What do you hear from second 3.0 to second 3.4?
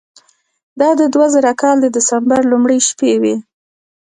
وې.